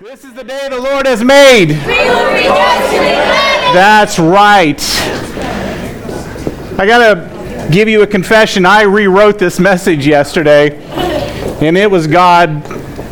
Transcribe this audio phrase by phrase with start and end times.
[0.00, 1.72] This is the day the Lord has made.
[3.74, 4.80] That's right.
[6.78, 8.64] I got to give you a confession.
[8.64, 10.82] I rewrote this message yesterday,
[11.60, 12.66] and it was God,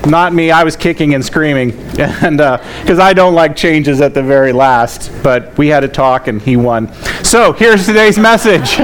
[0.07, 0.51] not me.
[0.51, 4.53] I was kicking and screaming, and because uh, I don't like changes at the very
[4.53, 5.13] last.
[5.23, 6.91] But we had a talk, and he won.
[7.23, 8.77] So here's today's message.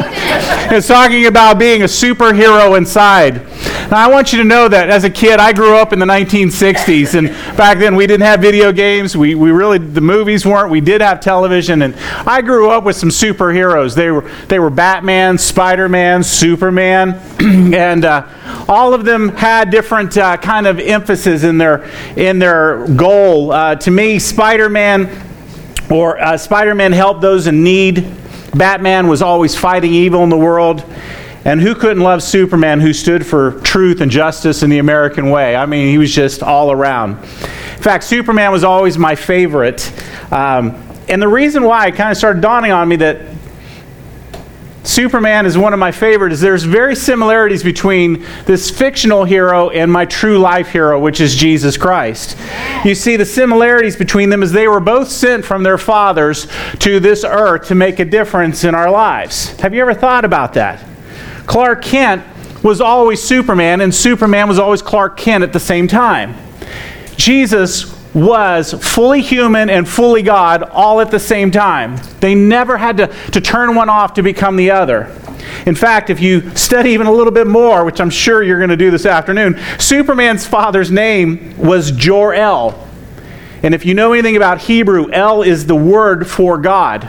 [0.70, 3.40] it's talking about being a superhero inside.
[3.90, 6.06] Now, I want you to know that as a kid, I grew up in the
[6.06, 9.14] 1960s, and back then we didn't have video games.
[9.14, 10.70] We, we really, the movies weren't.
[10.70, 11.94] We did have television, and
[12.26, 13.94] I grew up with some superheroes.
[13.94, 17.20] They were, they were Batman, Spider Man, Superman,
[17.74, 18.26] and uh,
[18.68, 21.84] all of them had different uh, kind of emphasis in their,
[22.16, 23.52] in their goal.
[23.52, 25.10] Uh, to me, Spider Man
[25.90, 28.10] or uh, Spider Man helped those in need.
[28.54, 30.84] Batman was always fighting evil in the world.
[31.44, 35.54] And who couldn't love Superman, who stood for truth and justice in the American way?
[35.54, 37.18] I mean, he was just all around.
[37.18, 39.92] In fact, Superman was always my favorite.
[40.32, 40.74] Um,
[41.08, 43.20] and the reason why it kind of started dawning on me that
[44.84, 46.34] Superman is one of my favorites.
[46.34, 51.34] Is there's very similarities between this fictional hero and my true life hero, which is
[51.34, 52.36] Jesus Christ.
[52.84, 56.46] You see, the similarities between them is they were both sent from their fathers
[56.80, 59.58] to this earth to make a difference in our lives.
[59.60, 60.93] Have you ever thought about that?
[61.46, 62.22] Clark Kent
[62.62, 66.34] was always Superman, and Superman was always Clark Kent at the same time.
[67.16, 71.96] Jesus was fully human and fully God all at the same time.
[72.20, 75.14] They never had to, to turn one off to become the other.
[75.66, 78.70] In fact, if you study even a little bit more, which I'm sure you're going
[78.70, 82.88] to do this afternoon, Superman's father's name was Jor El.
[83.62, 87.08] And if you know anything about Hebrew, El is the word for God.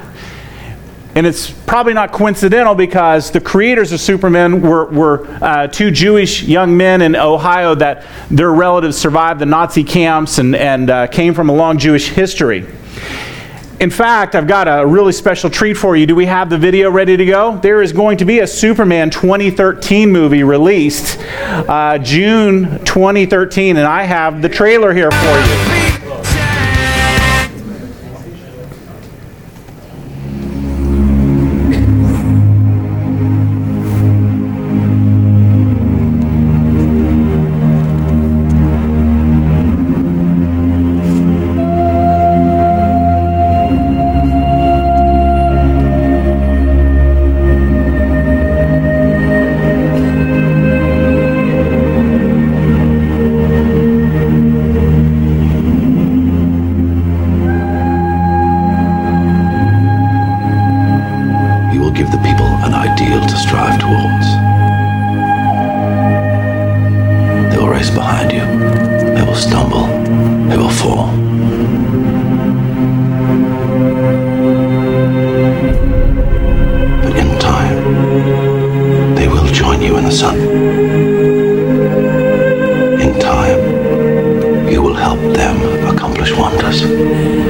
[1.16, 6.44] And it's probably not coincidental because the creators of Superman were, were uh, two Jewish
[6.44, 11.34] young men in Ohio that their relatives survived the Nazi camps and, and uh, came
[11.34, 12.68] from a long Jewish history.
[13.80, 16.06] In fact, I've got a really special treat for you.
[16.06, 17.58] Do we have the video ready to go?
[17.58, 24.04] There is going to be a Superman 2013 movie released uh, June 2013, and I
[24.04, 25.75] have the trailer here for you.
[85.16, 87.45] help them accomplish wonders.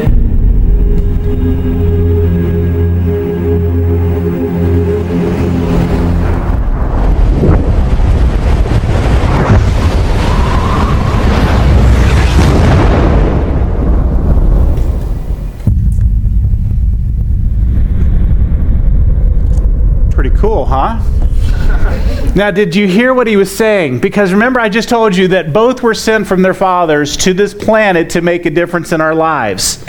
[22.36, 24.02] Now, did you hear what he was saying?
[24.02, 27.54] Because remember, I just told you that both were sent from their fathers to this
[27.54, 29.86] planet to make a difference in our lives.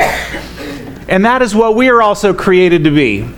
[1.08, 3.28] And that is what we are also created to be.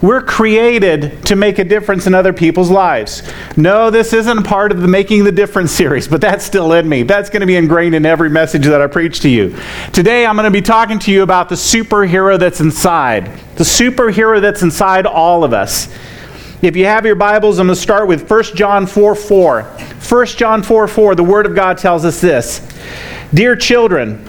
[0.00, 3.22] We're created to make a difference in other people's lives.
[3.58, 7.02] No, this isn't part of the Making the Difference series, but that's still in me.
[7.02, 9.54] That's going to be ingrained in every message that I preach to you.
[9.92, 14.40] Today, I'm going to be talking to you about the superhero that's inside, the superhero
[14.40, 15.94] that's inside all of us.
[16.62, 19.62] If you have your Bibles, I'm going to start with 1 John 4 4.
[19.62, 22.66] 1 John 4 4, the Word of God tells us this
[23.34, 24.24] Dear children,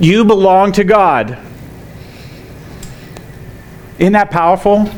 [0.00, 1.38] you belong to God.
[4.00, 4.90] Isn't that powerful?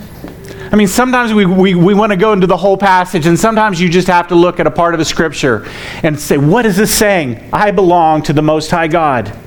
[0.72, 3.78] I mean, sometimes we, we, we want to go into the whole passage, and sometimes
[3.78, 5.68] you just have to look at a part of a scripture
[6.02, 7.50] and say, What is this saying?
[7.52, 9.38] I belong to the Most High God.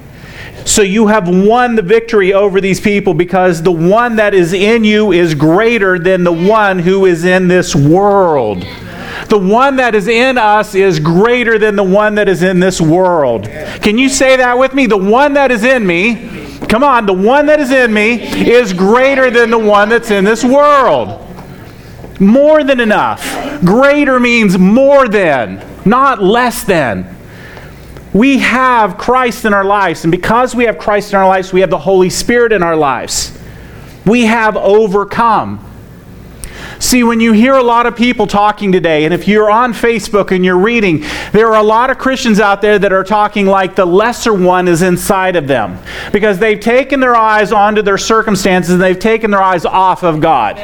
[0.67, 4.83] So you have won the victory over these people because the one that is in
[4.83, 8.63] you is greater than the one who is in this world.
[9.29, 12.81] The one that is in us is greater than the one that is in this
[12.81, 13.45] world.
[13.81, 14.87] Can you say that with me?
[14.87, 18.73] The one that is in me, come on, the one that is in me is
[18.73, 21.23] greater than the one that's in this world.
[22.19, 23.23] More than enough.
[23.61, 27.16] Greater means more than, not less than.
[28.17, 30.03] We have Christ in our lives.
[30.03, 32.75] And because we have Christ in our lives, we have the Holy Spirit in our
[32.75, 33.37] lives.
[34.05, 35.63] We have overcome.
[36.79, 40.31] See, when you hear a lot of people talking today, and if you're on Facebook
[40.31, 43.75] and you're reading, there are a lot of Christians out there that are talking like
[43.75, 45.79] the lesser one is inside of them
[46.11, 50.19] because they've taken their eyes onto their circumstances and they've taken their eyes off of
[50.19, 50.57] God.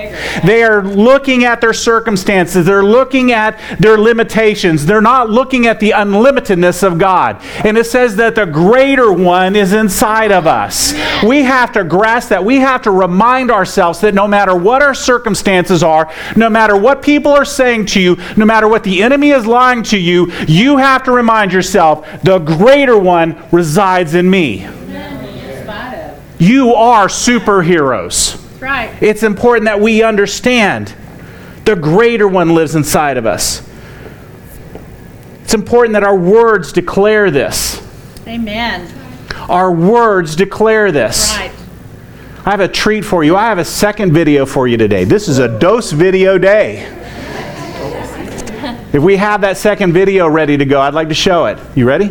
[0.43, 5.79] They are looking at their circumstances, they're looking at their limitations, they're not looking at
[5.79, 7.41] the unlimitedness of God.
[7.63, 10.93] And it says that the greater one is inside of us.
[11.23, 12.45] We have to grasp that.
[12.45, 16.77] We have to remind ourselves that no matter what our circumstances are, are, no matter
[16.77, 20.31] what people are saying to you, no matter what the enemy is lying to you,
[20.47, 24.67] you have to remind yourself the greater one resides in me.
[26.39, 28.39] You are superheroes.
[28.61, 29.01] Right.
[29.01, 30.93] It's important that we understand
[31.63, 33.65] the greater one lives inside of us.
[35.43, 37.81] It's important that our words declare this.
[38.27, 38.91] Amen.
[39.49, 41.33] Our words declare this.
[41.37, 41.51] Right.
[42.45, 43.37] I have a treat for you.
[43.37, 45.05] I have a second video for you today.
[45.05, 46.81] This is a dose video day.
[48.91, 51.57] If we have that second video ready to go, I'd like to show it.
[51.73, 52.09] You ready?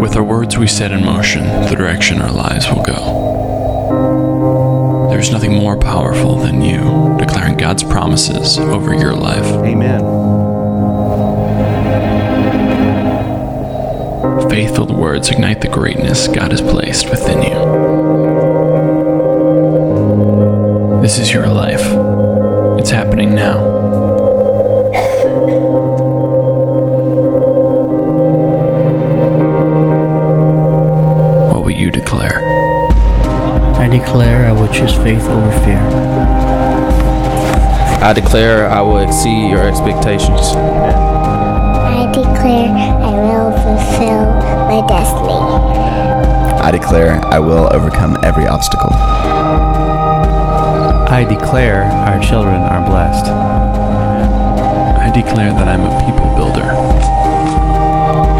[0.00, 5.08] With our words we set in motion the direction our lives will go.
[5.10, 9.44] There's nothing more powerful than you declaring God's promises over your life.
[9.44, 10.21] Amen.
[14.52, 17.58] Faith filled words ignite the greatness God has placed within you.
[21.00, 21.80] This is your life.
[22.78, 23.58] It's happening now.
[31.50, 32.42] What will you declare?
[33.78, 35.80] I declare I will choose faith over fear.
[38.02, 41.11] I declare I will exceed your expectations.
[41.92, 42.72] I declare
[43.04, 44.24] I will fulfill
[44.66, 45.36] my destiny.
[46.58, 48.92] I declare I will overcome every obstacle.
[51.12, 53.26] I declare our children are blessed.
[53.26, 56.64] I declare that I'm a people builder.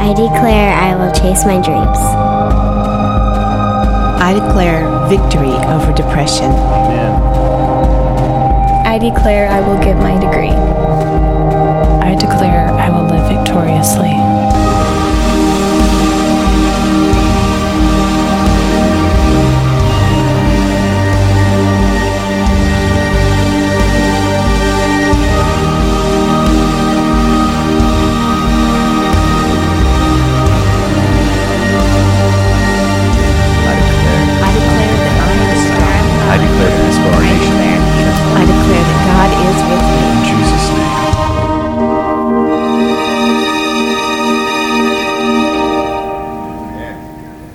[0.00, 1.98] I declare I will chase my dreams.
[4.18, 6.50] I declare victory over depression.
[8.86, 10.81] I declare I will get my degree.
[12.04, 14.51] I declare I will live victoriously.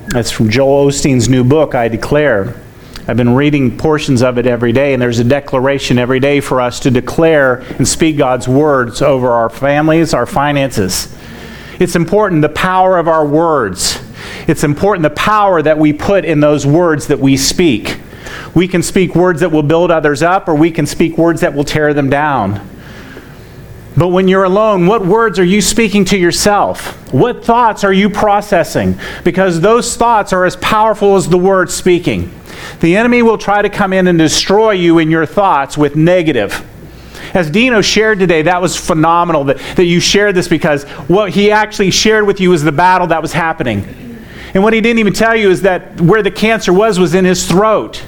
[0.09, 2.55] That's from Joel Osteen's new book, I Declare.
[3.09, 6.61] I've been reading portions of it every day, and there's a declaration every day for
[6.61, 11.13] us to declare and speak God's words over our families, our finances.
[11.77, 14.01] It's important the power of our words.
[14.47, 17.99] It's important the power that we put in those words that we speak.
[18.55, 21.53] We can speak words that will build others up, or we can speak words that
[21.53, 22.65] will tear them down.
[23.97, 26.96] But when you're alone, what words are you speaking to yourself?
[27.11, 28.99] What thoughts are you processing?
[29.23, 32.33] Because those thoughts are as powerful as the word speaking.
[32.81, 36.65] The enemy will try to come in and destroy you in your thoughts with negative.
[37.33, 41.51] As Dino shared today, that was phenomenal that, that you shared this because what he
[41.51, 43.85] actually shared with you was the battle that was happening.
[44.53, 47.25] And what he didn't even tell you is that where the cancer was was in
[47.25, 48.03] his throat.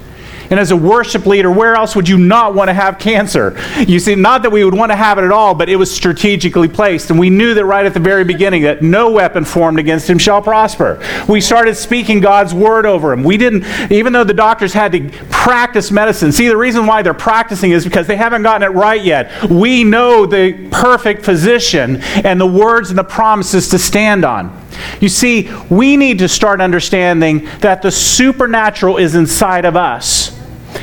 [0.50, 3.56] And as a worship leader, where else would you not want to have cancer?
[3.77, 5.94] You see, not that we would want to have it at all, but it was
[5.94, 7.10] strategically placed.
[7.10, 10.18] And we knew that right at the very beginning that no weapon formed against him
[10.18, 11.01] shall prosper.
[11.27, 13.24] We started speaking God's word over him.
[13.24, 16.32] We didn't, even though the doctors had to practice medicine.
[16.32, 19.50] See, the reason why they're practicing is because they haven't gotten it right yet.
[19.50, 24.68] We know the perfect physician and the words and the promises to stand on.
[25.00, 30.28] You see, we need to start understanding that the supernatural is inside of us.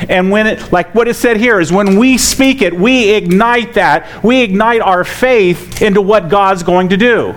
[0.08, 3.74] And when it, like what is said here, is when we speak it, we ignite
[3.74, 4.22] that.
[4.22, 7.34] We ignite our faith into what God's going to do.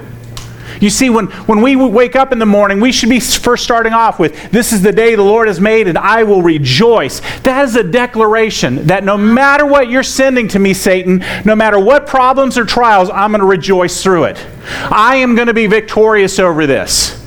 [0.79, 3.91] You see, when, when we wake up in the morning, we should be first starting
[3.91, 7.19] off with, This is the day the Lord has made, and I will rejoice.
[7.41, 11.79] That is a declaration that no matter what you're sending to me, Satan, no matter
[11.79, 14.45] what problems or trials, I'm going to rejoice through it.
[14.89, 17.18] I am going to be victorious over this.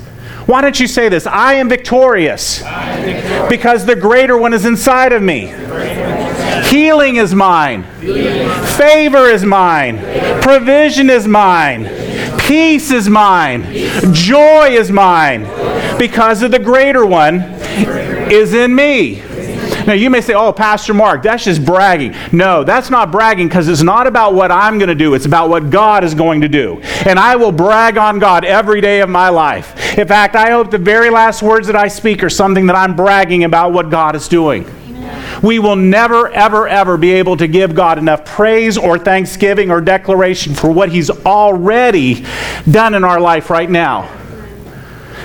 [0.45, 1.25] Why don't you say this?
[1.25, 2.59] I am victorious,
[3.49, 5.53] because the greater one is inside of me.
[6.69, 7.83] Healing is mine.
[8.77, 9.99] Favor is mine.
[10.41, 11.89] Provision is mine.
[12.39, 13.63] Peace is mine.
[14.13, 15.43] Joy is mine.
[15.97, 17.41] Because of the greater one
[18.31, 19.23] is in me.
[19.85, 22.15] Now, you may say, oh, Pastor Mark, that's just bragging.
[22.31, 25.13] No, that's not bragging because it's not about what I'm going to do.
[25.13, 26.81] It's about what God is going to do.
[27.05, 29.97] And I will brag on God every day of my life.
[29.97, 32.95] In fact, I hope the very last words that I speak are something that I'm
[32.95, 34.65] bragging about what God is doing.
[35.41, 39.81] We will never, ever, ever be able to give God enough praise or thanksgiving or
[39.81, 42.25] declaration for what He's already
[42.69, 44.09] done in our life right now.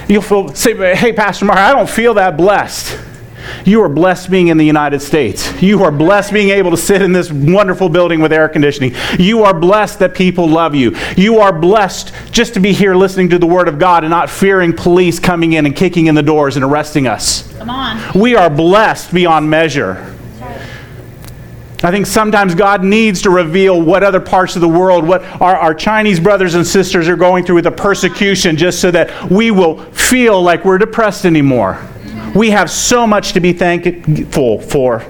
[0.08, 2.98] You'll feel, say, hey, Pastor Mark, I don't feel that blessed.
[3.64, 5.62] You are blessed being in the United States.
[5.62, 8.94] You are blessed being able to sit in this wonderful building with air conditioning.
[9.18, 10.96] You are blessed that people love you.
[11.16, 14.30] You are blessed just to be here listening to the Word of God and not
[14.30, 17.52] fearing police coming in and kicking in the doors and arresting us.
[17.58, 18.18] Come on.
[18.18, 20.14] We are blessed beyond measure.
[21.80, 25.56] I think sometimes God needs to reveal what other parts of the world, what our,
[25.56, 29.52] our Chinese brothers and sisters are going through with the persecution, just so that we
[29.52, 31.86] will feel like we're depressed anymore.
[32.34, 35.04] We have so much to be thankful for.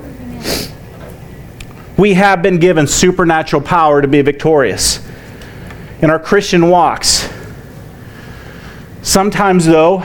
[1.97, 5.05] We have been given supernatural power to be victorious
[6.01, 7.29] in our Christian walks.
[9.03, 10.05] Sometimes, though,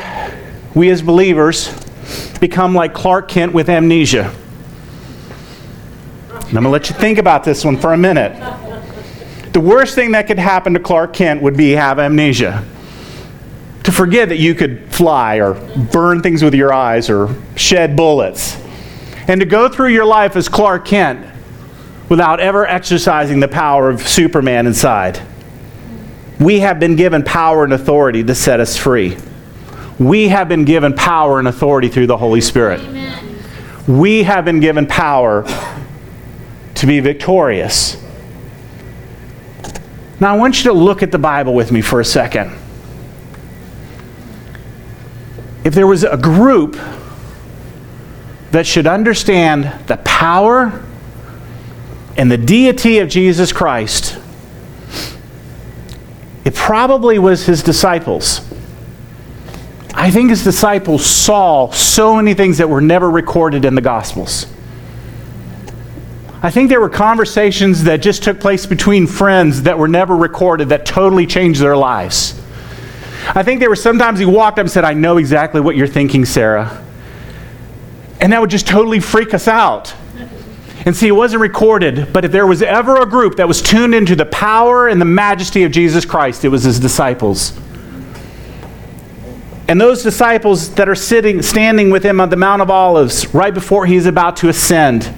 [0.73, 1.71] we as believers
[2.39, 4.33] become like Clark Kent with amnesia.
[6.31, 8.33] And I'm going to let you think about this one for a minute.
[9.53, 12.65] The worst thing that could happen to Clark Kent would be have amnesia
[13.83, 15.53] to forget that you could fly or
[15.91, 18.57] burn things with your eyes or shed bullets.
[19.27, 21.25] And to go through your life as Clark Kent
[22.09, 25.21] without ever exercising the power of Superman inside.
[26.39, 29.17] We have been given power and authority to set us free.
[29.99, 32.81] We have been given power and authority through the Holy Spirit.
[32.81, 33.37] Amen.
[33.87, 35.45] We have been given power
[36.75, 38.01] to be victorious.
[40.19, 42.51] Now, I want you to look at the Bible with me for a second.
[45.63, 46.77] If there was a group
[48.51, 50.83] that should understand the power
[52.17, 54.19] and the deity of Jesus Christ,
[56.45, 58.41] it probably was his disciples.
[59.93, 64.47] I think his disciples saw so many things that were never recorded in the Gospels.
[66.41, 70.69] I think there were conversations that just took place between friends that were never recorded
[70.69, 72.42] that totally changed their lives.
[73.35, 75.87] I think there were sometimes he walked up and said, I know exactly what you're
[75.87, 76.83] thinking, Sarah.
[78.19, 79.93] And that would just totally freak us out.
[80.85, 83.95] And see, it wasn't recorded, but if there was ever a group that was tuned
[83.95, 87.57] into the power and the majesty of Jesus Christ, it was his disciples.
[89.67, 93.53] And those disciples that are sitting, standing with him on the Mount of Olives right
[93.53, 95.13] before he's about to ascend,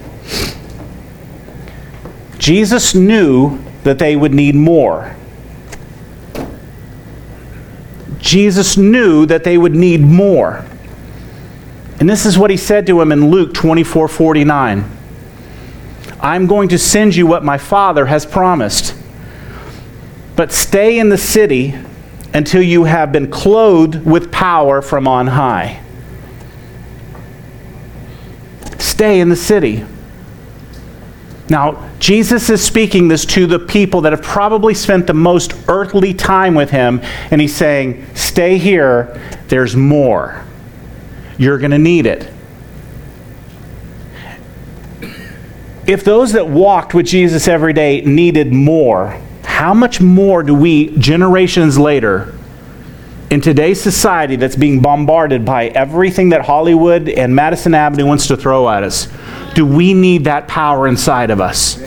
[2.38, 5.16] Jesus knew that they would need more.
[8.25, 10.65] Jesus knew that they would need more.
[12.00, 14.84] And this is what he said to him in Luke 24 49.
[16.20, 18.96] I'm going to send you what my Father has promised.
[20.36, 21.75] But stay in the city
[22.34, 25.84] until you have been clothed with power from on high.
[28.79, 29.86] Stay in the city.
[31.50, 36.14] Now, Jesus is speaking this to the people that have probably spent the most earthly
[36.14, 40.44] time with him, and he's saying, Stay here, there's more.
[41.38, 42.32] You're going to need it.
[45.88, 50.98] If those that walked with Jesus every day needed more, how much more do we,
[50.98, 52.35] generations later,
[53.36, 58.38] in today's society that's being bombarded by everything that Hollywood and Madison Avenue wants to
[58.38, 59.10] throw at us?
[59.56, 61.82] do we need that power inside of us?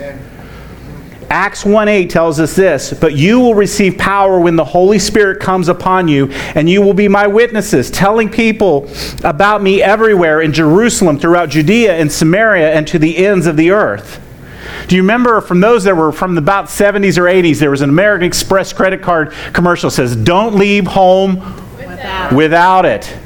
[1.31, 5.69] Acts 1:8 tells us this, but you will receive power when the Holy Spirit comes
[5.69, 8.89] upon you, and you will be my witnesses, telling people
[9.23, 13.71] about me everywhere in Jerusalem, throughout Judea and Samaria, and to the ends of the
[13.71, 14.21] earth.
[14.89, 17.91] Do you remember from those that were from about 70s or 80s, there was an
[17.91, 21.37] American Express credit card commercial that says, Don't leave home
[21.77, 23.17] without, without it.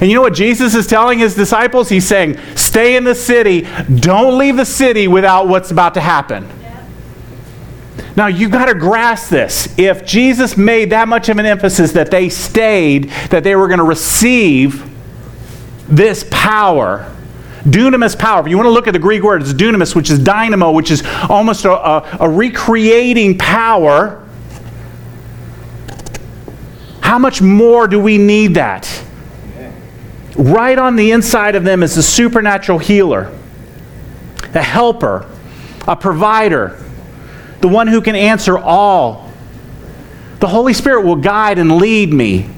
[0.00, 1.88] And you know what Jesus is telling his disciples?
[1.88, 3.66] He's saying, Stay in the city.
[3.96, 6.46] Don't leave the city without what's about to happen.
[8.14, 9.78] Now, you've got to grasp this.
[9.78, 13.78] If Jesus made that much of an emphasis that they stayed, that they were going
[13.78, 14.84] to receive
[15.88, 17.14] this power,
[17.70, 18.40] dunamis power.
[18.40, 20.90] If you want to look at the Greek word, it's dunamis, which is dynamo, which
[20.90, 24.24] is almost a, a, a recreating power.
[27.00, 29.04] How much more do we need that?
[30.38, 33.36] right on the inside of them is a supernatural healer,
[34.54, 35.28] a helper,
[35.86, 36.80] a provider,
[37.60, 39.30] the one who can answer all.
[40.38, 42.48] The Holy Spirit will guide and lead me.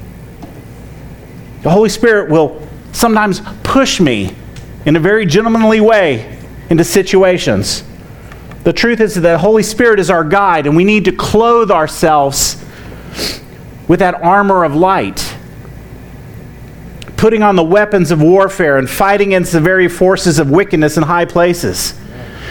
[1.62, 4.34] The Holy Spirit will sometimes push me
[4.86, 6.38] in a very gentlemanly way
[6.70, 7.84] into situations.
[8.64, 11.70] The truth is that the Holy Spirit is our guide, and we need to clothe
[11.70, 12.62] ourselves
[13.88, 15.34] with that armor of light,
[17.16, 21.02] putting on the weapons of warfare and fighting against the very forces of wickedness in
[21.02, 21.94] high places.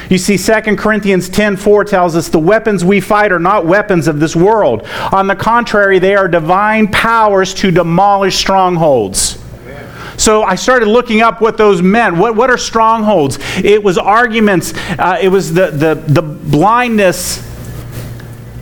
[0.10, 4.20] You see, 2 Corinthians 10:4 tells us the weapons we fight are not weapons of
[4.20, 4.86] this world.
[5.12, 9.39] On the contrary, they are divine powers to demolish strongholds.
[10.20, 12.18] So I started looking up what those meant.
[12.18, 13.40] What, what are strongholds?
[13.64, 17.38] It was arguments, uh, it was the, the, the blindness,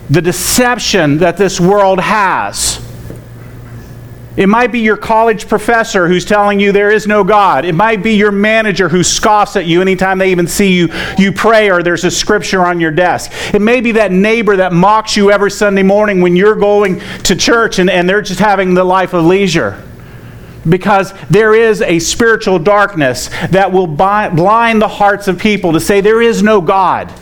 [0.07, 2.79] the deception that this world has.
[4.35, 7.65] It might be your college professor who's telling you there is no God.
[7.65, 11.31] It might be your manager who scoffs at you anytime they even see you, you
[11.31, 13.31] pray or there's a scripture on your desk.
[13.51, 17.35] It may be that neighbor that mocks you every Sunday morning when you're going to
[17.35, 19.83] church and, and they're just having the life of leisure
[20.69, 26.01] because there is a spiritual darkness that will blind the hearts of people to say
[26.01, 27.13] there is no God.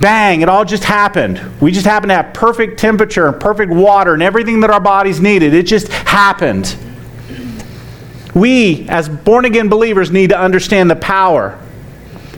[0.00, 1.40] Bang, it all just happened.
[1.60, 5.20] We just happened to have perfect temperature and perfect water and everything that our bodies
[5.20, 5.52] needed.
[5.52, 6.74] It just happened.
[8.34, 11.58] We, as born again believers, need to understand the power.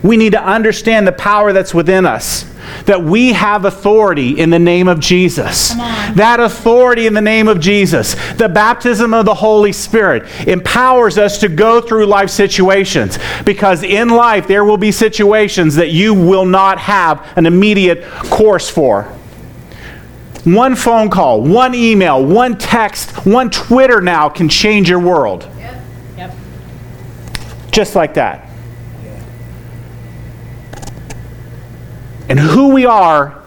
[0.02, 2.51] We need to understand the power that's within us
[2.86, 5.74] that we have authority in the name of Jesus.
[6.14, 11.38] That authority in the name of Jesus, the baptism of the Holy Spirit, empowers us
[11.38, 16.44] to go through life situations because in life there will be situations that you will
[16.44, 19.04] not have an immediate course for.
[20.44, 25.48] One phone call, one email, one text, one Twitter now can change your world.
[25.58, 25.82] Yep.
[26.16, 26.34] Yep.
[27.70, 28.51] Just like that.
[32.32, 33.38] And who we are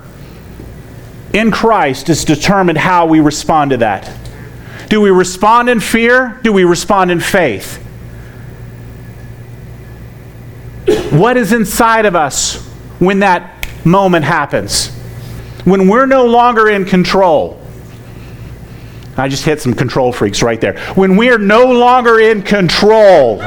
[1.34, 4.16] in Christ is determined how we respond to that.
[4.90, 6.40] Do we respond in fear?
[6.44, 7.78] Do we respond in faith?
[11.12, 12.58] What is inside of us
[13.00, 14.90] when that moment happens?
[15.64, 17.60] When we're no longer in control.
[19.18, 20.78] I just hit some control freaks right there.
[20.94, 23.42] When we're no longer in control.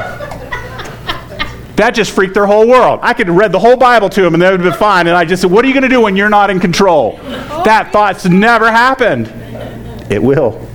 [1.79, 2.99] That just freaked their whole world.
[3.01, 5.07] I could have read the whole Bible to them and they would have been fine.
[5.07, 7.15] And I just said, What are you going to do when you're not in control?
[7.63, 9.27] That thought's never happened.
[10.11, 10.67] It will.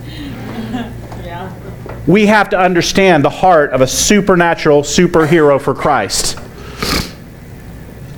[2.07, 6.39] We have to understand the heart of a supernatural superhero for Christ.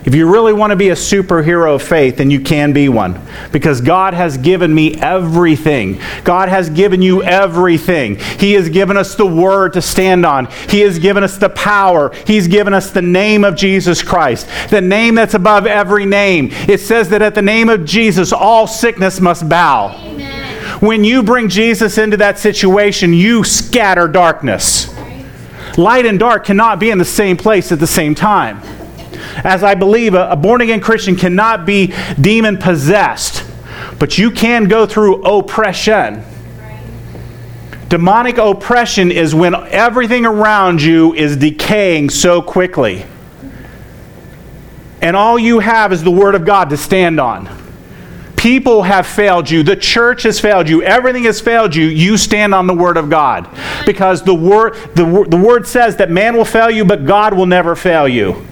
[0.07, 3.21] If you really want to be a superhero of faith, then you can be one.
[3.51, 6.01] Because God has given me everything.
[6.23, 8.15] God has given you everything.
[8.39, 12.15] He has given us the word to stand on, He has given us the power.
[12.25, 16.51] He's given us the name of Jesus Christ, the name that's above every name.
[16.69, 19.89] It says that at the name of Jesus, all sickness must bow.
[19.89, 20.81] Amen.
[20.81, 24.95] When you bring Jesus into that situation, you scatter darkness.
[25.77, 28.63] Light and dark cannot be in the same place at the same time
[29.45, 33.45] as I believe a, a born again Christian cannot be demon possessed,
[33.99, 36.25] but you can go through oppression.
[37.89, 43.07] Demonic oppression is when everything around you is decaying so quickly.
[45.01, 47.49] And all you have is the Word of God to stand on.
[48.37, 49.63] People have failed you.
[49.63, 50.83] The church has failed you.
[50.83, 51.87] Everything has failed you.
[51.87, 53.49] You stand on the Word of God.
[53.85, 57.47] Because the Word, the, the word says that man will fail you, but God will
[57.47, 58.47] never fail you.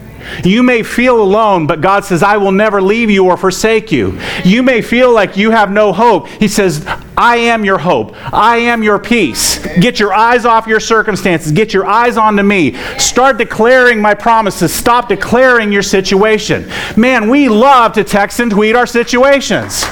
[0.44, 4.18] You may feel alone, but God says, I will never leave you or forsake you.
[4.44, 6.28] You may feel like you have no hope.
[6.28, 8.14] He says, I am your hope.
[8.32, 9.64] I am your peace.
[9.78, 11.52] Get your eyes off your circumstances.
[11.52, 12.74] Get your eyes onto me.
[12.98, 14.74] Start declaring my promises.
[14.74, 16.70] Stop declaring your situation.
[16.96, 19.84] Man, we love to text and tweet our situations.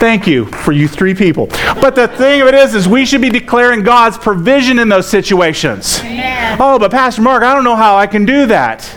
[0.00, 1.48] Thank you for you three people.
[1.78, 5.06] But the thing of it is, is we should be declaring God's provision in those
[5.06, 6.00] situations.
[6.00, 6.56] Amen.
[6.58, 8.96] Oh, but Pastor Mark, I don't know how I can do that.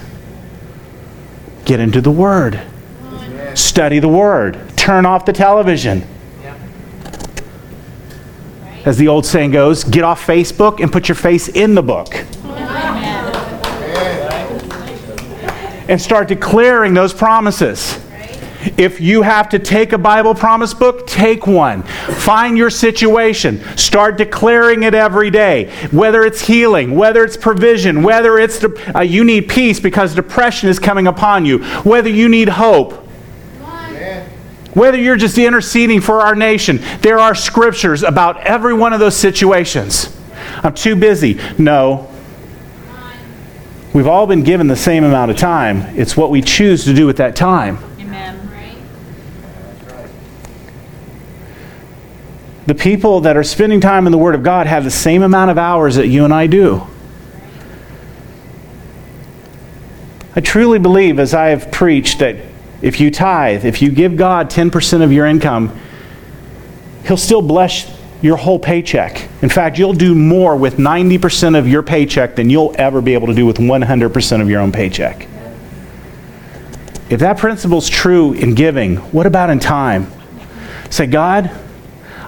[1.65, 2.55] Get into the Word.
[3.03, 3.53] Amen.
[3.57, 4.57] Study the Word.
[4.77, 6.07] Turn off the television.
[8.85, 12.15] As the old saying goes, get off Facebook and put your face in the book.
[15.89, 17.99] And start declaring those promises.
[18.78, 21.84] If you have to take a Bible promise book, take one.
[21.84, 23.62] Find your situation.
[23.78, 25.71] Start declaring it every day.
[25.91, 28.63] Whether it's healing, whether it's provision, whether it's
[28.95, 33.04] uh, you need peace because depression is coming upon you, whether you need hope.
[34.73, 39.15] Whether you're just interceding for our nation, there are scriptures about every one of those
[39.15, 40.17] situations.
[40.63, 41.39] I'm too busy.
[41.58, 42.10] No.
[43.93, 45.82] We've all been given the same amount of time.
[45.95, 47.78] It's what we choose to do with that time.
[52.65, 55.52] The people that are spending time in the Word of God have the same amount
[55.52, 56.88] of hours that you and I do.
[60.36, 62.38] I truly believe, as I have preached, that
[62.82, 65.78] if you tithe, if you give God 10% of your income,
[67.06, 69.28] He'll still bless your whole paycheck.
[69.41, 73.28] In fact, you'll do more with 90% of your paycheck than you'll ever be able
[73.28, 75.28] to do with 100% of your own paycheck.
[77.10, 80.10] If that principle is true in giving, what about in time?
[80.89, 81.52] Say, God,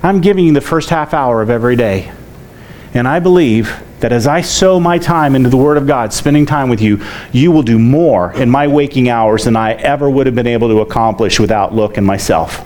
[0.03, 2.11] I'm giving you the first half hour of every day.
[2.93, 6.45] And I believe that as I sow my time into the Word of God, spending
[6.45, 10.25] time with you, you will do more in my waking hours than I ever would
[10.27, 12.65] have been able to accomplish without Look and myself.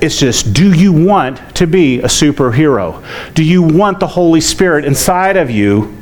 [0.00, 3.04] It's just, do you want to be a superhero?
[3.34, 5.96] Do you want the Holy Spirit inside of you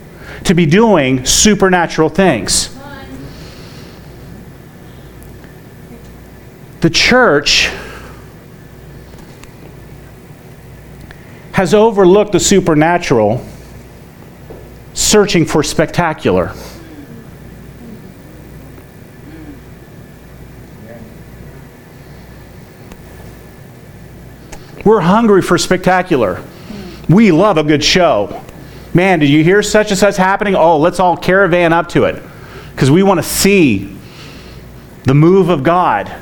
[0.45, 2.77] to be doing supernatural things?
[6.81, 7.71] The church
[11.57, 13.43] has overlooked the supernatural,
[14.93, 16.53] searching for spectacular.
[24.85, 26.45] We're hungry for spectacular.
[27.09, 28.45] We love a good show.
[28.93, 30.55] Man, did you hear such and such happening?
[30.55, 32.23] Oh, let's all caravan up to it
[32.73, 33.97] because we want to see
[35.05, 36.15] the move of God.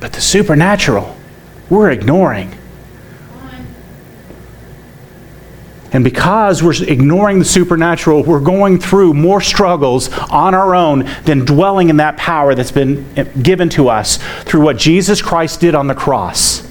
[0.00, 1.16] But the supernatural,
[1.70, 2.52] we're ignoring.
[5.92, 11.44] And because we're ignoring the supernatural, we're going through more struggles on our own than
[11.44, 13.06] dwelling in that power that's been
[13.40, 16.66] given to us through what Jesus Christ did on the cross.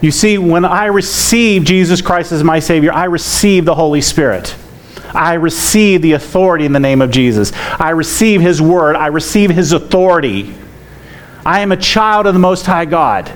[0.00, 4.54] You see, when I receive Jesus Christ as my Savior, I receive the Holy Spirit.
[5.14, 7.52] I receive the authority in the name of Jesus.
[7.54, 8.96] I receive His Word.
[8.96, 10.54] I receive His authority.
[11.46, 13.32] I am a child of the Most High God.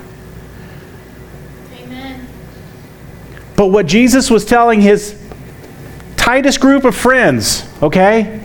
[3.57, 5.19] But what Jesus was telling his
[6.15, 8.41] tightest group of friends, okay?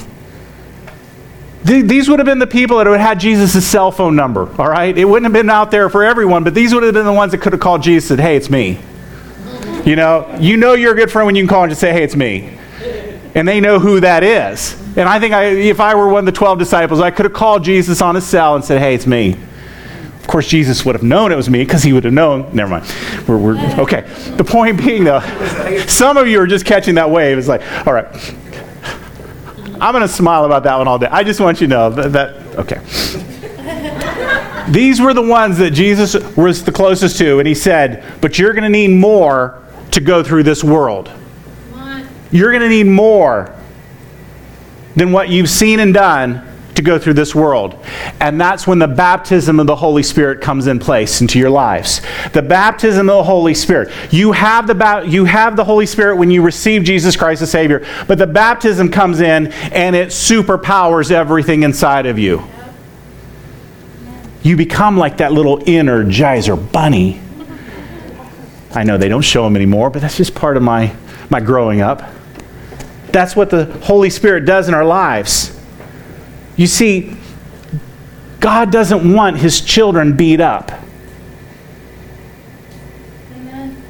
[1.65, 4.69] These would have been the people that would have had Jesus' cell phone number, all
[4.69, 4.97] right?
[4.97, 7.33] It wouldn't have been out there for everyone, but these would have been the ones
[7.33, 8.81] that could have called Jesus and said, hey, it's me.
[9.85, 11.93] You know, you know you're a good friend when you can call and just say,
[11.93, 12.59] hey, it's me.
[13.35, 14.81] And they know who that is.
[14.97, 17.35] And I think I, if I were one of the 12 disciples, I could have
[17.35, 19.37] called Jesus on his cell and said, hey, it's me.
[20.23, 22.55] Of course, Jesus would have known it was me because he would have known.
[22.55, 22.95] Never mind.
[23.27, 24.03] We're, we're, okay.
[24.37, 25.21] The point being, though,
[25.89, 27.37] some of you are just catching that wave.
[27.39, 28.07] It's like, all right.
[29.81, 31.09] I'm going to smile about that one all day.
[31.11, 32.81] I just want you to know that, that okay.
[34.71, 38.53] These were the ones that Jesus was the closest to, and he said, But you're
[38.53, 41.11] going to need more to go through this world.
[42.31, 43.55] You're going to need more
[44.95, 47.79] than what you've seen and done to go through this world.
[48.21, 52.01] And that's when the baptism of the Holy Spirit comes in place into your lives.
[52.33, 53.91] The baptism of the Holy Spirit.
[54.11, 57.51] You have the ba- you have the Holy Spirit when you receive Jesus Christ as
[57.51, 62.43] Savior, but the baptism comes in and it superpowers everything inside of you.
[64.43, 67.21] You become like that little energizer bunny.
[68.75, 70.95] I know they don't show them anymore, but that's just part of my
[71.29, 72.03] my growing up.
[73.13, 75.59] That's what the Holy Spirit does in our lives.
[76.57, 77.17] You see,
[78.41, 80.73] God doesn't want his children beat up.
[83.35, 83.83] Amen.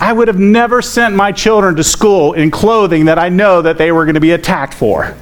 [0.00, 3.78] I would have never sent my children to school in clothing that I know that
[3.78, 5.16] they were going to be attacked for.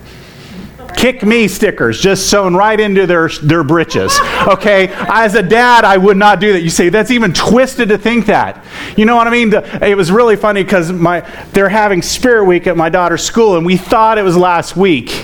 [0.96, 4.18] Kick me stickers just sewn right into their, their breeches.
[4.48, 4.88] Okay?
[4.90, 6.62] As a dad, I would not do that.
[6.62, 8.64] You say, that's even twisted to think that.
[8.96, 9.52] You know what I mean?
[9.54, 11.20] It was really funny because my
[11.52, 15.17] they're having Spirit Week at my daughter's school, and we thought it was last week.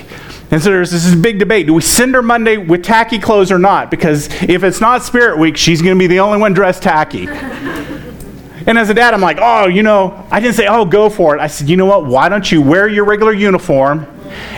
[0.54, 1.66] And so there's this big debate.
[1.66, 3.90] Do we send her Monday with tacky clothes or not?
[3.90, 7.26] Because if it's not Spirit Week, she's going to be the only one dressed tacky.
[7.26, 11.34] and as a dad, I'm like, oh, you know, I didn't say, oh, go for
[11.34, 11.40] it.
[11.40, 12.06] I said, you know what?
[12.06, 14.06] Why don't you wear your regular uniform?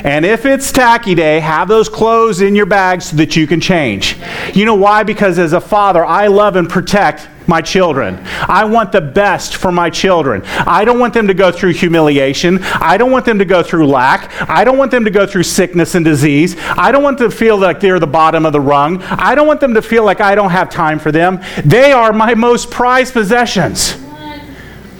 [0.05, 3.63] And if it's tacky day, have those clothes in your bag so that you can
[3.63, 4.19] change.
[4.53, 5.03] You know why?
[5.03, 8.19] Because as a father, I love and protect my children.
[8.49, 10.43] I want the best for my children.
[10.45, 12.63] I don't want them to go through humiliation.
[12.63, 14.31] I don't want them to go through lack.
[14.49, 16.57] I don't want them to go through sickness and disease.
[16.59, 19.03] I don't want them to feel like they're the bottom of the rung.
[19.03, 21.41] I don't want them to feel like I don't have time for them.
[21.65, 24.06] They are my most prized possessions.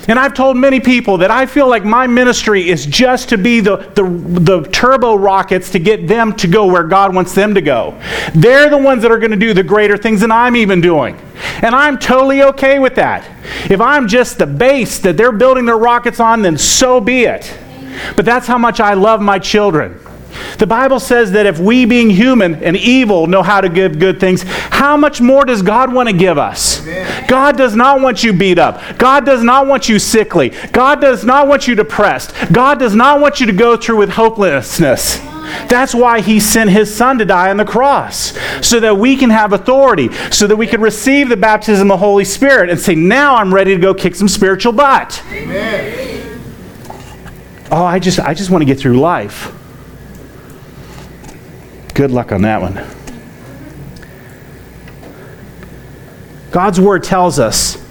[0.09, 3.61] And I've told many people that I feel like my ministry is just to be
[3.61, 7.61] the, the, the, turbo rockets to get them to go where God wants them to
[7.61, 8.01] go.
[8.35, 11.17] They're the ones that are going to do the greater things than I'm even doing.
[11.63, 13.29] And I'm totally okay with that.
[13.71, 17.59] If I'm just the base that they're building their rockets on, then so be it.
[18.15, 19.99] But that's how much I love my children.
[20.59, 24.21] The Bible says that if we, being human and evil, know how to give good
[24.21, 26.81] things, how much more does God want to give us?
[26.83, 27.27] Amen.
[27.29, 28.81] God does not want you beat up.
[28.99, 30.51] God does not want you sickly.
[30.73, 32.35] God does not want you depressed.
[32.53, 35.19] God does not want you to go through with hopelessness.
[35.69, 39.31] That's why he sent his son to die on the cross, so that we can
[39.31, 42.95] have authority, so that we can receive the baptism of the Holy Spirit and say,
[42.95, 45.23] Now I'm ready to go kick some spiritual butt.
[45.31, 46.17] Amen.
[47.71, 49.53] Oh, I just, I just want to get through life.
[51.97, 52.75] Good luck on that one.
[56.51, 57.83] God's word tells us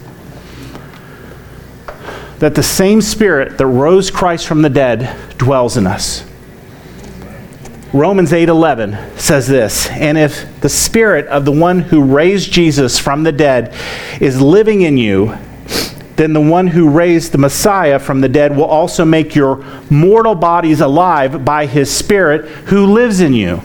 [2.37, 6.23] that the same spirit that rose Christ from the dead dwells in us.
[7.93, 13.23] Romans 8:11 says this, and if the spirit of the one who raised Jesus from
[13.23, 13.73] the dead
[14.21, 15.35] is living in you,
[16.17, 20.35] then the one who raised the Messiah from the dead will also make your mortal
[20.35, 23.63] bodies alive by his spirit who lives in you.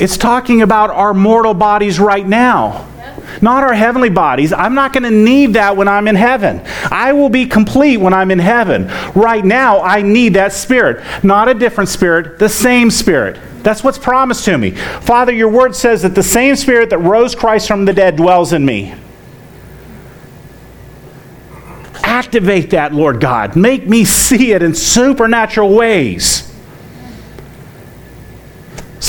[0.00, 2.88] It's talking about our mortal bodies right now,
[3.42, 4.52] not our heavenly bodies.
[4.52, 6.62] I'm not going to need that when I'm in heaven.
[6.90, 8.88] I will be complete when I'm in heaven.
[9.14, 13.38] Right now, I need that spirit, not a different spirit, the same spirit.
[13.62, 14.70] That's what's promised to me.
[14.70, 18.54] Father, your word says that the same spirit that rose Christ from the dead dwells
[18.54, 18.94] in me.
[22.02, 23.54] Activate that, Lord God.
[23.54, 26.39] Make me see it in supernatural ways.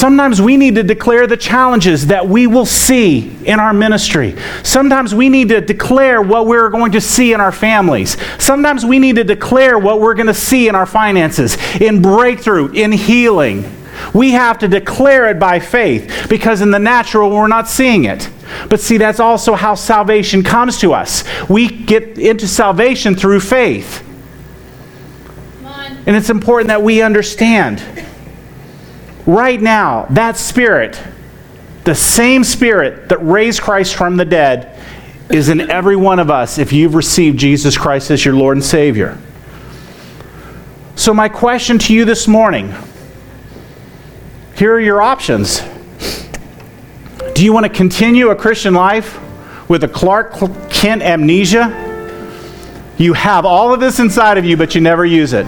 [0.02, 4.36] Sometimes we need to declare the challenges that we will see in our ministry.
[4.64, 8.18] Sometimes we need to declare what we're going to see in our families.
[8.40, 12.72] Sometimes we need to declare what we're going to see in our finances, in breakthrough,
[12.72, 13.64] in healing.
[14.12, 18.28] We have to declare it by faith because in the natural we're not seeing it.
[18.70, 21.24] But see, that's also how salvation comes to us.
[21.48, 24.04] We get into salvation through faith.
[26.08, 27.84] And it's important that we understand
[29.32, 31.02] right now, that spirit,
[31.84, 34.78] the same spirit that raised Christ from the dead,
[35.32, 38.64] is in every one of us if you've received Jesus Christ as your Lord and
[38.64, 39.18] Savior.
[40.96, 42.74] So, my question to you this morning
[44.56, 45.62] here are your options.
[47.34, 49.20] Do you want to continue a Christian life
[49.70, 50.34] with a Clark
[50.70, 51.90] Kent amnesia?
[52.98, 55.48] You have all of this inside of you, but you never use it.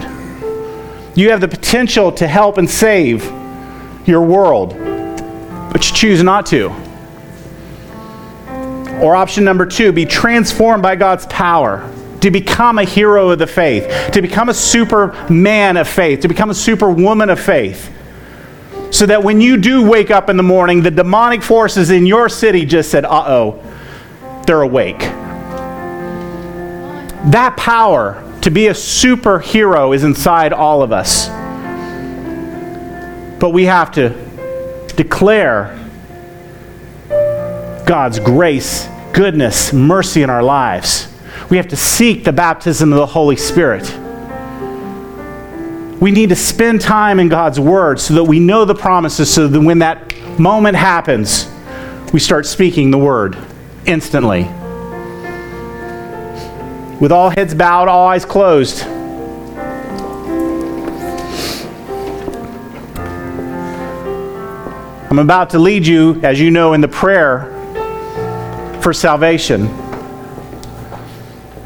[1.16, 3.22] You have the potential to help and save
[4.06, 4.76] your world,
[5.72, 6.68] but you choose not to.
[9.02, 11.90] Or option number two, be transformed by God's power
[12.20, 16.48] to become a hero of the faith, to become a superman of faith, to become
[16.48, 17.90] a superwoman of faith.
[18.90, 22.28] So that when you do wake up in the morning, the demonic forces in your
[22.28, 23.62] city just said, uh oh,
[24.46, 25.00] they're awake.
[27.30, 31.28] That power to be a superhero is inside all of us.
[33.44, 34.08] But we have to
[34.96, 35.78] declare
[37.84, 41.14] God's grace, goodness, mercy in our lives.
[41.50, 43.82] We have to seek the baptism of the Holy Spirit.
[46.00, 49.46] We need to spend time in God's Word so that we know the promises, so
[49.46, 51.46] that when that moment happens,
[52.14, 53.36] we start speaking the Word
[53.84, 54.44] instantly.
[56.98, 58.86] With all heads bowed, all eyes closed.
[65.14, 67.44] I'm about to lead you, as you know, in the prayer
[68.82, 69.68] for salvation.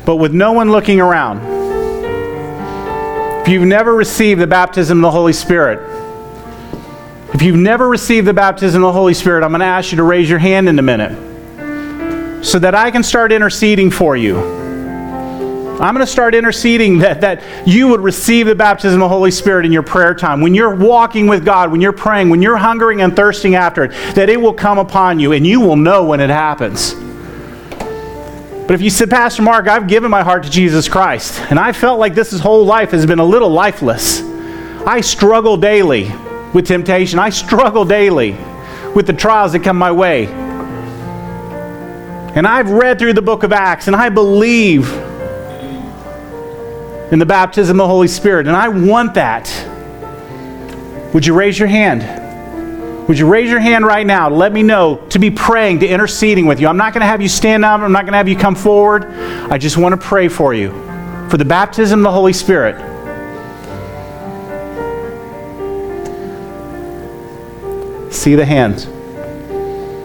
[0.04, 1.40] But with no one looking around,
[3.40, 5.80] if you've never received the baptism of the Holy Spirit,
[7.32, 9.96] if you've never received the baptism of the Holy Spirit, I'm going to ask you
[9.96, 14.57] to raise your hand in a minute so that I can start interceding for you.
[15.80, 19.30] I'm going to start interceding that, that you would receive the baptism of the Holy
[19.30, 20.40] Spirit in your prayer time.
[20.40, 23.92] When you're walking with God, when you're praying, when you're hungering and thirsting after it,
[24.16, 26.94] that it will come upon you and you will know when it happens.
[28.66, 31.72] But if you said, Pastor Mark, I've given my heart to Jesus Christ, and I
[31.72, 34.20] felt like this whole life has been a little lifeless.
[34.84, 36.10] I struggle daily
[36.52, 37.20] with temptation.
[37.20, 38.32] I struggle daily
[38.94, 40.26] with the trials that come my way.
[42.34, 45.07] And I've read through the book of Acts, and I believe
[47.10, 48.46] in the baptism of the Holy Spirit.
[48.46, 49.48] And I want that.
[51.14, 52.02] Would you raise your hand?
[53.08, 56.44] Would you raise your hand right now let me know to be praying, to interceding
[56.44, 56.68] with you?
[56.68, 57.80] I'm not going to have you stand up.
[57.80, 59.04] I'm not going to have you come forward.
[59.50, 60.70] I just want to pray for you
[61.30, 62.76] for the baptism of the Holy Spirit.
[68.12, 68.84] See the hands.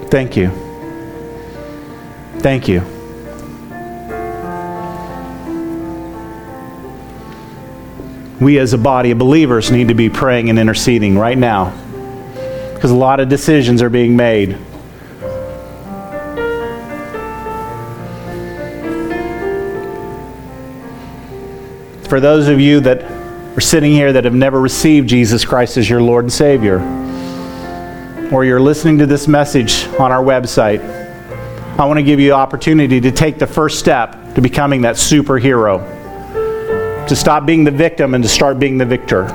[0.10, 0.50] Thank you.
[2.39, 2.92] Thank you.
[8.43, 11.73] We, as a body of believers, need to be praying and interceding right now
[12.73, 14.58] because a lot of decisions are being made.
[22.10, 23.03] For those of you that
[23.56, 26.79] are sitting here that have never received Jesus Christ as your Lord and Savior,
[28.29, 30.82] or you're listening to this message on our website,
[31.79, 35.92] I want to give you opportunity to take the first step to becoming that superhero.
[37.08, 39.26] To stop being the victim and to start being the victor.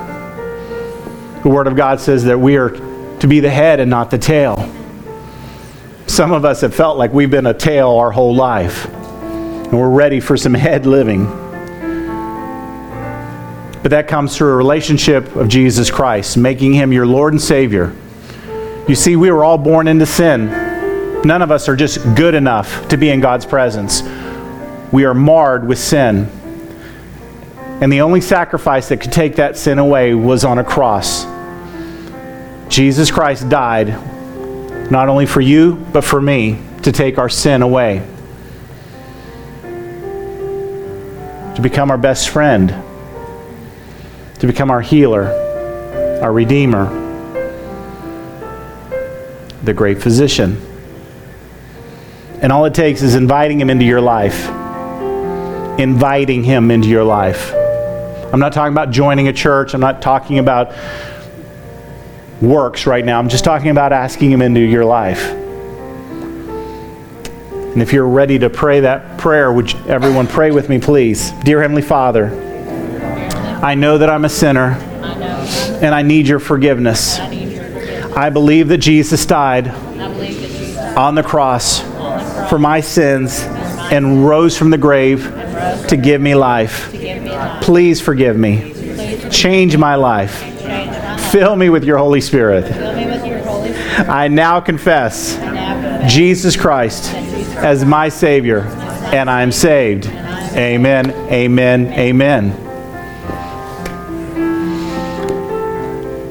[1.43, 2.71] The Word of God says that we are
[3.19, 4.69] to be the head and not the tail.
[6.07, 9.89] Some of us have felt like we've been a tail our whole life, and we're
[9.89, 11.25] ready for some head living.
[13.81, 17.95] But that comes through a relationship of Jesus Christ, making him your Lord and Savior.
[18.87, 20.47] You see, we were all born into sin.
[21.23, 24.01] None of us are just good enough to be in God's presence.
[24.91, 26.29] We are marred with sin.
[27.81, 31.25] And the only sacrifice that could take that sin away was on a cross.
[32.67, 33.87] Jesus Christ died
[34.91, 38.05] not only for you, but for me to take our sin away,
[41.55, 42.69] to become our best friend,
[44.39, 45.27] to become our healer,
[46.21, 46.87] our redeemer,
[49.63, 50.61] the great physician.
[52.41, 54.49] And all it takes is inviting him into your life.
[55.79, 57.53] Inviting him into your life.
[58.31, 59.73] I'm not talking about joining a church.
[59.73, 60.75] I'm not talking about
[62.41, 63.17] works right now.
[63.17, 65.31] I'm just talking about asking Him into your life.
[67.71, 71.31] And if you're ready to pray that prayer, would everyone pray with me, please?
[71.43, 72.27] Dear Heavenly Father,
[73.63, 74.77] I know that I'm a sinner
[75.81, 77.17] and I need your forgiveness.
[77.19, 79.69] I believe that Jesus died
[80.97, 81.81] on the cross
[82.49, 83.41] for my sins
[83.91, 85.23] and rose from the grave
[85.87, 86.93] to give me life.
[87.61, 88.73] Please forgive me.
[89.29, 90.43] Change my life.
[91.31, 92.65] Fill me with your Holy Spirit.
[94.09, 95.35] I now confess
[96.11, 97.13] Jesus Christ
[97.57, 98.61] as my Savior,
[99.13, 100.07] and I am saved.
[100.07, 102.51] Amen, amen, amen.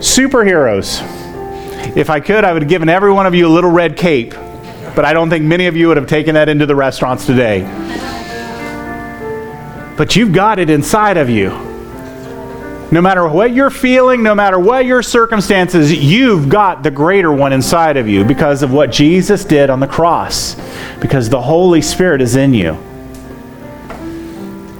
[0.00, 1.00] Superheroes.
[1.96, 4.34] If I could, I would have given every one of you a little red cape,
[4.94, 7.62] but I don't think many of you would have taken that into the restaurants today.
[9.98, 11.50] But you've got it inside of you.
[12.90, 17.52] No matter what you're feeling, no matter what your circumstances, you've got the greater one
[17.52, 20.54] inside of you because of what Jesus did on the cross,
[21.00, 22.78] because the Holy Spirit is in you.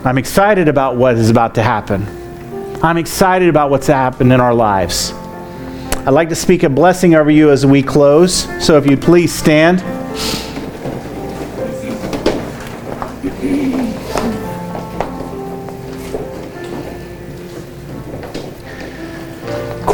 [0.05, 2.07] I'm excited about what is about to happen.
[2.83, 5.13] I'm excited about what's happened in our lives.
[6.07, 8.49] I'd like to speak a blessing over you as we close.
[8.65, 9.98] So if you'd please stand.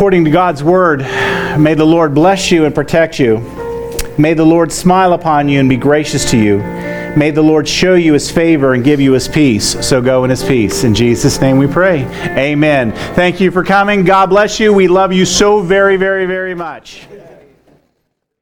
[0.04, 1.00] According to God's word,
[1.58, 3.38] may the Lord bless you and protect you.
[4.18, 6.58] May the Lord smile upon you and be gracious to you.
[7.16, 9.88] May the Lord show you his favor and give you his peace.
[9.88, 10.84] So go in his peace.
[10.84, 12.04] In Jesus' name we pray.
[12.36, 12.92] Amen.
[13.14, 14.04] Thank you for coming.
[14.04, 14.74] God bless you.
[14.74, 17.06] We love you so very, very, very much.